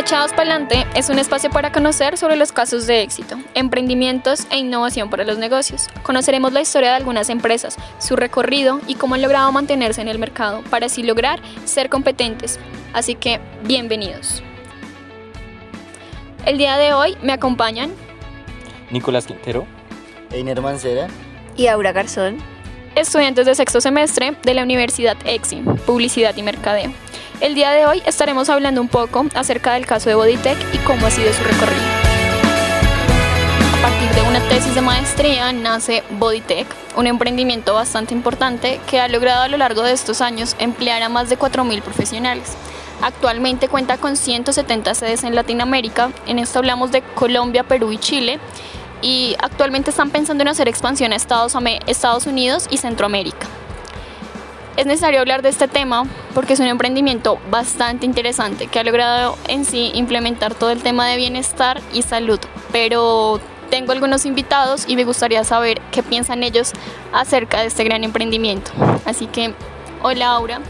[0.00, 4.56] Echados para adelante es un espacio para conocer sobre los casos de éxito, emprendimientos e
[4.56, 5.88] innovación para los negocios.
[6.02, 10.18] Conoceremos la historia de algunas empresas, su recorrido y cómo han logrado mantenerse en el
[10.18, 12.58] mercado para así lograr ser competentes.
[12.94, 14.42] Así que, bienvenidos.
[16.46, 17.90] El día de hoy me acompañan
[18.90, 19.66] Nicolás Quintero,
[20.32, 21.08] Einer Mancera
[21.58, 22.38] y Aura Garzón,
[23.00, 26.92] estudiantes de sexto semestre de la Universidad EXI, Publicidad y Mercadeo.
[27.40, 31.06] El día de hoy estaremos hablando un poco acerca del caso de Bodytech y cómo
[31.06, 31.82] ha sido su recorrido.
[33.78, 36.66] A partir de una tesis de maestría nace Bodytech,
[36.96, 41.08] un emprendimiento bastante importante que ha logrado a lo largo de estos años emplear a
[41.08, 42.54] más de 4.000 profesionales.
[43.00, 48.38] Actualmente cuenta con 170 sedes en Latinoamérica, en esto hablamos de Colombia, Perú y Chile,
[49.02, 53.46] y actualmente están pensando en hacer expansión a Estados, Unidos y Centroamérica.
[54.76, 59.36] Es necesario hablar de este tema porque es un emprendimiento bastante interesante que ha logrado
[59.48, 62.38] en sí implementar todo el tema de bienestar y salud,
[62.72, 66.72] pero tengo algunos invitados y me gustaría saber qué piensan ellos
[67.12, 68.70] acerca de este gran emprendimiento.
[69.04, 69.54] Así que,
[70.02, 70.60] hola Aura.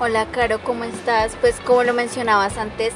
[0.00, 1.36] Hola Caro, ¿cómo estás?
[1.40, 2.92] Pues como lo mencionabas antes,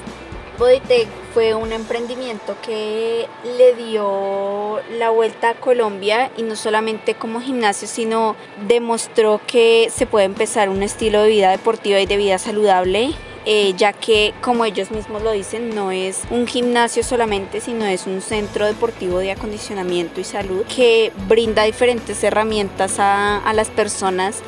[0.59, 7.41] Bodytech fue un emprendimiento que le dio la vuelta a Colombia y no solamente como
[7.41, 12.39] gimnasio, sino demostró que se puede empezar un estilo de vida deportiva y de vida
[12.39, 13.15] saludable
[13.49, 18.09] eh, ya que como ellos mismos lo dicen, no es un gimnasio solamente, sino es
[18.09, 24.41] un centro deportivo de acondicionamiento y salud que brinda diferentes herramientas a, las personas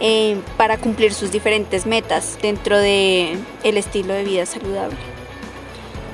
[0.00, 4.96] eh, para cumplir sus diferentes metas dentro del el estilo de vida saludable.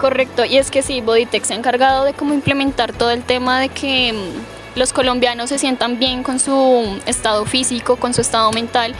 [0.03, 3.61] Correcto, y es que sí, Bodytech se ha encargado de cómo implementar todo el tema
[3.61, 8.51] de que mm, los colombianos se sientan bien con su estado físico, con su estado
[8.51, 8.97] mental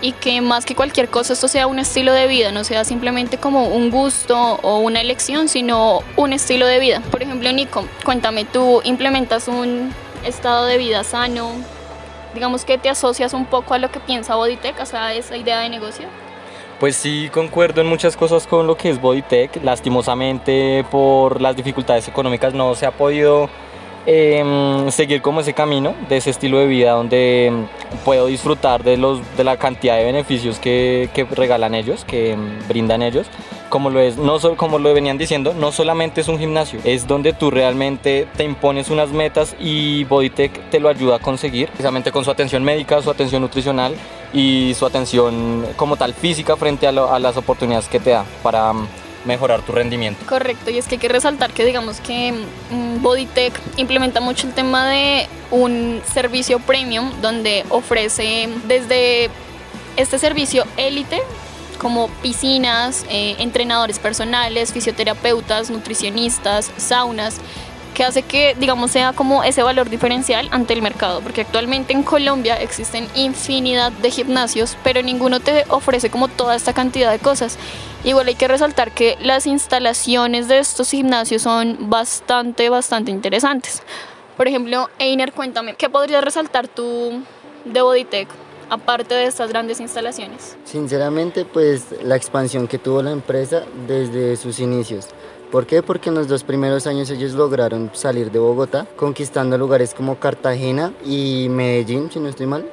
[0.00, 3.36] y que más que cualquier cosa esto sea un estilo de vida, no sea simplemente
[3.36, 7.02] como un gusto o una elección, sino un estilo de vida.
[7.10, 9.92] Por ejemplo, Nico, cuéntame, tú implementas un
[10.24, 11.50] estado de vida sano,
[12.32, 15.60] digamos que te asocias un poco a lo que piensa Bodytech, o sea, esa idea
[15.60, 16.08] de negocio.
[16.78, 19.62] Pues sí, concuerdo en muchas cosas con lo que es Bodytech.
[19.64, 23.48] Lastimosamente, por las dificultades económicas, no se ha podido
[24.04, 27.50] em, seguir como ese camino de ese estilo de vida donde
[28.04, 33.02] puedo disfrutar de, los, de la cantidad de beneficios que, regalan ellos, que em, brindan
[33.02, 33.26] ellos
[33.68, 37.32] como lo es, no como lo venían diciendo, no solamente es un gimnasio, es donde
[37.32, 42.24] tú realmente te impones unas metas y Bodytech te lo ayuda a conseguir, precisamente con
[42.24, 43.94] su atención médica, su atención nutricional
[44.32, 48.88] y su atención como tal física frente a, las oportunidades que te da para mm,
[49.24, 50.24] mejorar tu rendimiento.
[50.26, 54.54] Correcto, y es que hay que resaltar que digamos que mm, Bodytech implementa mucho el
[54.54, 59.30] tema de un servicio premium donde ofrece desde
[59.96, 61.22] este servicio élite
[61.76, 67.36] como piscinas, eh, entrenadores personales, fisioterapeutas, nutricionistas, saunas,
[67.96, 72.02] que hace que, digamos, sea como ese valor diferencial ante el mercado, porque actualmente en
[72.02, 77.56] Colombia existen infinidad de gimnasios, pero ninguno te ofrece como toda esta cantidad de cosas.
[78.04, 83.82] Igual hay que resaltar que las instalaciones de estos gimnasios son bastante, bastante interesantes.
[84.36, 87.22] Por ejemplo, Einer, cuéntame, ¿qué podrías resaltar tú
[87.64, 88.28] de Bodytech?
[88.68, 90.56] aparte de estas grandes instalaciones?
[90.64, 95.06] Sinceramente, pues la expansión que tuvo la empresa desde sus inicios.
[95.56, 95.82] ¿Por qué?
[95.82, 100.92] Porque en los dos primeros años ellos lograron salir de Bogotá, conquistando lugares como Cartagena
[101.02, 102.66] y Medellín, si no estoy mal.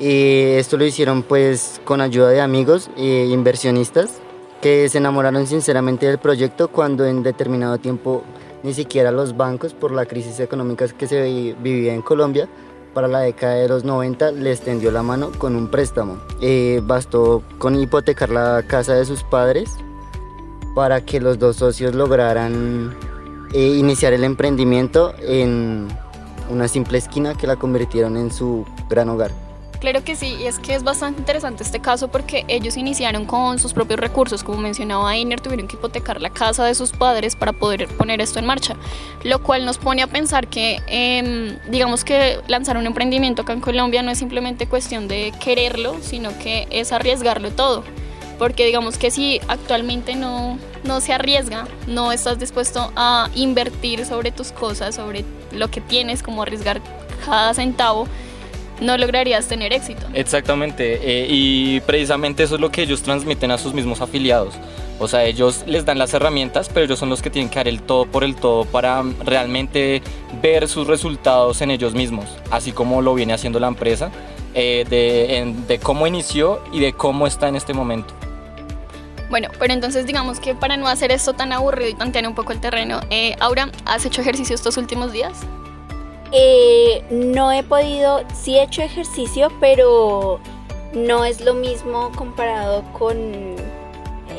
[0.00, 4.18] Y esto lo hicieron pues con ayuda de amigos e inversionistas
[4.60, 8.24] que se enamoraron sinceramente del proyecto cuando en determinado tiempo
[8.64, 12.48] ni siquiera los bancos por la crisis económica que se vivía en Colombia
[12.94, 16.18] para la década de los 90 les tendió la mano con un préstamo.
[16.40, 19.70] Eh, bastó con hipotecar la casa de sus padres
[20.74, 22.94] para que los dos socios lograran
[23.52, 25.88] eh, iniciar el emprendimiento en
[26.50, 29.30] una simple esquina que la convirtieron en su gran hogar.
[29.84, 33.58] Claro que sí, y es que es bastante interesante este caso porque ellos iniciaron con
[33.58, 37.52] sus propios recursos, como mencionaba Ainer, tuvieron que hipotecar la casa de sus padres para
[37.52, 38.76] poder poner esto en marcha,
[39.24, 43.60] lo cual nos pone a pensar que, em, digamos que lanzar un emprendimiento acá en
[43.60, 47.84] Colombia no es simplemente cuestión de quererlo, sino que es arriesgarlo todo,
[48.38, 54.32] porque digamos que si actualmente no, no se arriesga, no estás dispuesto a invertir sobre
[54.32, 56.80] tus cosas, sobre lo que tienes, como arriesgar
[57.24, 58.06] cada centavo,
[58.80, 60.06] no lograrías tener éxito.
[60.14, 64.54] Exactamente, eh, y precisamente eso es lo que ellos transmiten a sus mismos afiliados.
[64.98, 67.68] O sea, ellos les dan las herramientas, pero ellos son los que tienen que dar
[67.68, 70.02] el todo por el todo para realmente
[70.40, 74.10] ver sus resultados en ellos mismos, así como lo viene haciendo la empresa,
[74.54, 78.14] eh, de, de cómo inició y de cómo está en este momento.
[79.34, 82.52] Bueno, pero entonces digamos que para no hacer esto tan aburrido y tantear un poco
[82.52, 85.40] el terreno, eh, Aura, ¿has hecho ejercicio estos últimos días?
[86.30, 90.38] Eh, no he podido, sí he hecho ejercicio, pero
[90.92, 93.56] no es lo mismo comparado con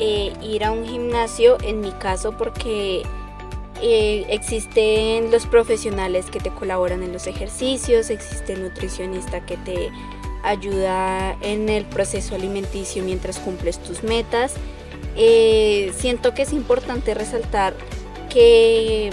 [0.00, 3.02] eh, ir a un gimnasio, en mi caso, porque
[3.82, 9.92] existen los profesionales que te colaboran en los ejercicios, existe el nutricionista que te
[10.42, 14.54] ayuda en el proceso alimenticio mientras cumples tus metas.
[15.16, 17.74] Eh, siento que es importante resaltar
[18.28, 19.10] que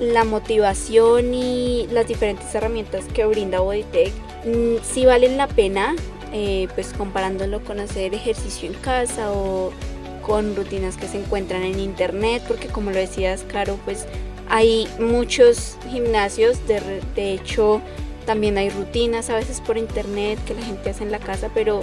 [0.00, 4.12] la motivación y las diferentes herramientas que brinda Bodytech
[4.44, 5.94] mm, sí valen la pena,
[6.32, 9.70] eh, pues comparándolo con hacer ejercicio en casa o
[10.22, 14.06] con rutinas que se encuentran en internet, porque como lo decías, claro, pues
[14.48, 16.80] hay muchos gimnasios, de,
[17.14, 17.80] de hecho
[18.26, 21.82] también hay rutinas a veces por internet que la gente hace en la casa, pero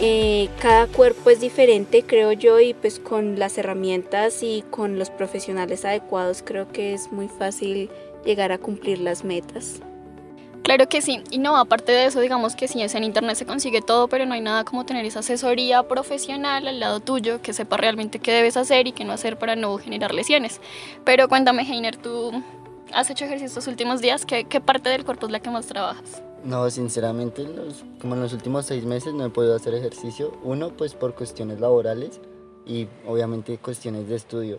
[0.00, 5.10] eh, cada cuerpo es diferente, creo yo, y pues con las herramientas y con los
[5.10, 7.90] profesionales adecuados creo que es muy fácil
[8.24, 9.80] llegar a cumplir las metas.
[10.62, 13.80] Claro que sí, y no, aparte de eso, digamos que sí, en internet se consigue
[13.80, 17.78] todo, pero no hay nada como tener esa asesoría profesional al lado tuyo que sepa
[17.78, 20.60] realmente qué debes hacer y qué no hacer para no generar lesiones.
[21.04, 22.42] Pero cuéntame, Heiner, ¿tú
[22.92, 24.26] has hecho ejercicio estos últimos días?
[24.26, 26.22] ¿Qué, ¿Qué, parte del cuerpo es la que más trabajas?
[26.44, 30.32] No, sinceramente, los, como en los últimos seis meses no he podido hacer ejercicio.
[30.42, 32.20] Uno, pues por cuestiones laborales
[32.66, 34.58] y obviamente cuestiones de estudio.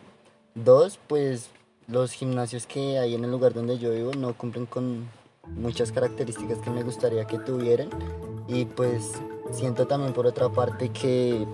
[0.55, 1.49] Dos, pues
[1.87, 5.07] los gimnasios que hay en el lugar donde yo vivo no cumplen con
[5.55, 7.89] muchas características que me gustaría que tuvieran.
[8.47, 9.13] Y pues
[9.51, 11.45] siento también por otra parte que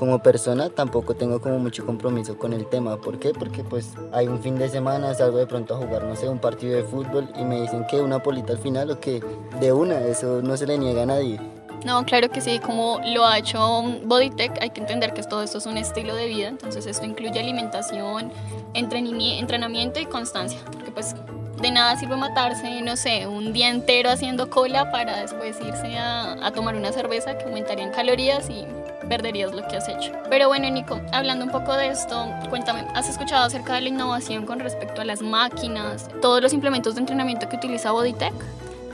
[0.00, 2.96] como persona tampoco tengo como mucho compromiso con el tema.
[2.96, 3.34] ¿Por qué?
[3.34, 6.38] Porque pues hay un fin de semana, salgo de pronto a jugar, no sé, un
[6.38, 9.22] partido de fútbol y me dicen que una polita al final o que
[9.60, 11.38] de una, eso no se le niega a nadie.
[11.84, 15.58] No, claro que sí, como lo ha hecho Bodytech, hay que entender que todo esto
[15.58, 18.32] es un estilo de vida, entonces esto incluye alimentación,
[18.72, 21.14] entrenamiento y constancia, porque pues
[21.60, 26.46] de nada sirve matarse, no sé, un día entero haciendo cola para después irse a,
[26.46, 28.64] a tomar una cerveza que aumentaría en calorías y
[29.10, 30.12] perderías lo que has hecho.
[30.30, 34.46] Pero bueno, Nico, hablando un poco de esto, cuéntame, ¿has escuchado acerca de la innovación
[34.46, 38.32] con respecto a las máquinas, todos los implementos de entrenamiento que utiliza Bodytech?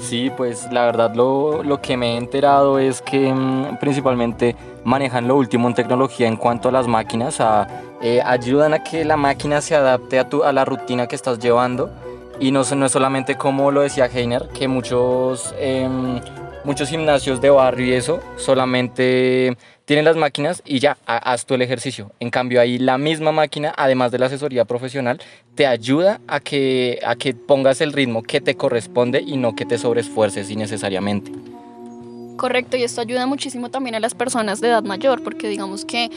[0.01, 5.29] Sí, pues la verdad lo, lo, que me he enterado es que mmm, principalmente manejan
[5.29, 7.39] lo último en tecnología en cuanto a las máquinas,
[8.03, 11.39] eh, ayudan a que la máquina se adapte a, tu, a la rutina que estás
[11.39, 11.91] llevando
[12.41, 15.89] y no, no es solamente como lo decía Heiner, que muchos, eh,
[16.65, 21.63] muchos gimnasios de barrio y eso solamente tienen las máquinas y ya, haz tú el
[21.63, 22.11] ejercicio.
[22.19, 25.23] En cambio, ahí la misma máquina, además de la asesoría profesional,
[25.55, 29.65] te ayuda a que, a que pongas el ritmo que te corresponde y no que
[29.65, 31.31] te sobreesfuerces innecesariamente.
[32.37, 36.11] Correcto, y esto ayuda muchísimo también a las personas de edad mayor, porque digamos que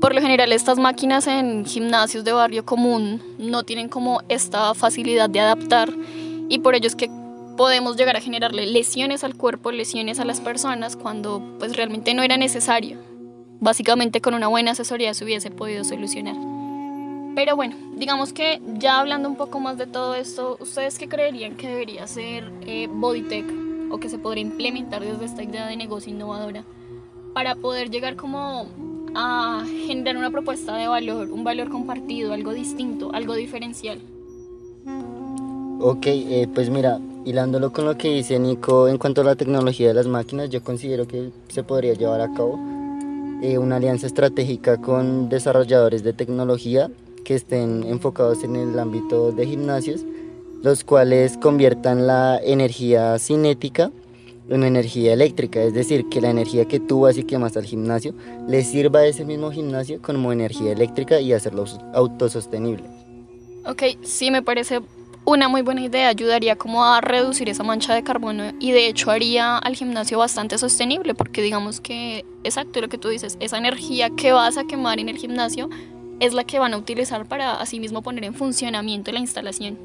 [0.00, 5.30] por lo general estas máquinas en gimnasios de barrio común no tienen como esta facilidad
[5.30, 5.90] de adaptar
[6.48, 7.08] y por ello es que
[7.56, 12.24] podemos llegar a generarle lesiones al cuerpo, lesiones a las personas cuando pues realmente no
[12.24, 13.11] era necesario
[13.62, 16.34] básicamente con una buena asesoría se hubiese podido solucionar.
[17.34, 21.54] Pero bueno, digamos que ya hablando un poco más de todo esto, ¿ustedes qué creerían
[21.54, 23.46] que debería ser eh, Bodytech
[23.90, 26.64] o que se podría implementar desde esta idea de negocio innovadora
[27.32, 28.66] para poder llegar como
[29.14, 34.00] a generar una propuesta de valor, un valor compartido, algo distinto, algo diferencial?
[35.80, 39.88] Ok, eh, pues mira, hilándolo con lo que dice Nico en cuanto a la tecnología
[39.88, 42.71] de las máquinas, yo considero que se podría llevar a cabo
[43.42, 46.90] eh, una alianza estratégica con desarrolladores de tecnología
[47.24, 50.04] que estén enfocados en el ámbito de gimnasios,
[50.62, 53.90] los cuales conviertan la energía cinética
[54.48, 58.14] en energía eléctrica, es decir, que la energía que tú vas y quemas al gimnasio
[58.48, 62.84] le sirva a ese mismo gimnasio como energía eléctrica y hacerlo autosostenible.
[63.64, 64.80] Ok, sí me parece
[65.24, 69.10] una muy buena idea, ayudaría como a reducir esa mancha de carbono y de hecho
[69.10, 74.10] haría al gimnasio bastante sostenible porque digamos que, exacto lo que tú dices, esa energía
[74.10, 75.70] que vas a quemar en el gimnasio
[76.18, 79.78] es la que van a utilizar para asimismo poner en funcionamiento la instalación.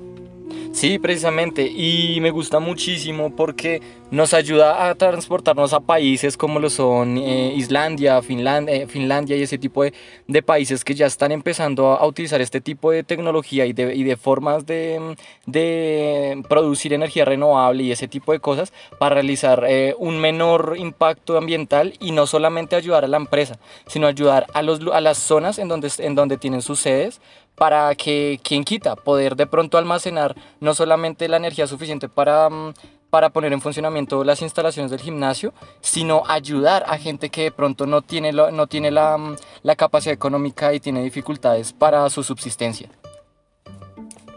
[0.77, 3.81] Sí, precisamente, y me gusta muchísimo porque
[4.12, 9.41] nos ayuda a transportarnos a países como lo son eh, Islandia, Finlandia, eh, Finlandia y
[9.41, 13.74] ese tipo de, países que ya están empezando a, utilizar este tipo de tecnología y
[13.74, 15.15] de, y de formas de,
[15.48, 21.39] de, producir energía renovable y ese tipo de cosas para realizar eh, un menor impacto
[21.39, 23.57] ambiental y no solamente ayudar a la empresa,
[23.88, 27.19] sino ayudar a, los, a las zonas en donde, en donde tienen sus sedes
[27.57, 30.36] para que, quien quita, poder de pronto almacenar
[30.67, 32.74] no solamente la energía suficiente para, mm,
[33.09, 37.86] para poner en funcionamiento las instalaciones del gimnasio, sino ayudar a gente que de pronto
[37.86, 42.89] no tiene, no tiene la, mm, la capacidad económica y tiene dificultades para su subsistencia.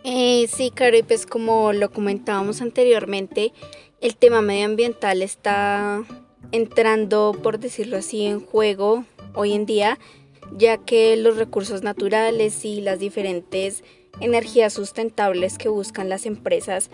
[0.05, 3.53] Eh, sí, claro, y pues como lo comentábamos anteriormente,
[4.01, 6.05] el tema medioambiental está
[6.53, 9.99] entrando, por decirlo así, en juego hoy en día,
[10.57, 13.83] ya que los recursos naturales y las diferentes
[14.21, 16.91] energías sustentables que buscan las empresas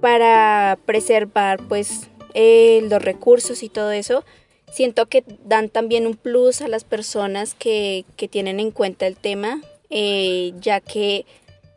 [0.00, 4.24] para preservar pues eh, los recursos y todo eso,
[4.70, 9.60] siento que dan también un plus a las personas que, tienen en cuenta el tema,
[9.90, 11.26] eh, ya que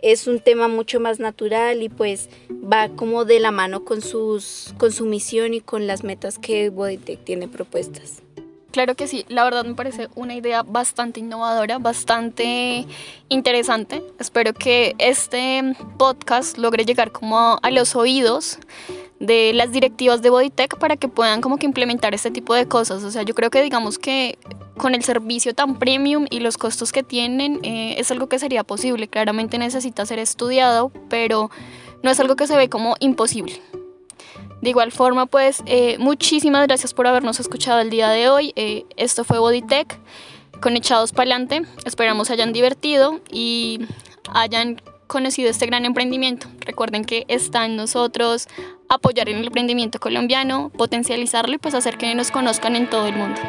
[0.01, 4.73] es un tema mucho más natural y pues va como de la mano con, sus,
[4.77, 8.22] con su misión y con las metas que Bodytech tiene propuestas.
[8.73, 12.87] Claro que sí, la verdad me parece una idea bastante innovadora, bastante
[13.29, 14.01] interesante.
[14.17, 18.57] Espero que este podcast logre llegar como a los oídos
[19.19, 23.03] de las directivas de Bodytech para que puedan como que implementar este tipo de cosas.
[23.03, 24.39] O sea, yo creo que digamos que
[24.75, 28.63] con el servicio tan premium y los costos que tienen eh, es algo que sería
[28.63, 29.07] posible.
[29.07, 31.51] Claramente necesita ser estudiado, pero
[32.01, 33.61] no es algo que se ve como imposible.
[34.63, 38.53] De igual forma, pues eh, muchísimas gracias por habernos escuchado el día de hoy.
[38.55, 39.99] Eh, esto fue Bodytech
[40.61, 41.63] con Echados Pa'lante.
[41.83, 43.81] Esperamos hayan divertido y
[44.33, 46.47] hayan conocido este gran emprendimiento.
[46.61, 48.47] Recuerden que está en nosotros
[48.87, 53.17] apoyar en el emprendimiento colombiano, potencializarlo y pues hacer que nos conozcan en todo el
[53.17, 53.41] mundo.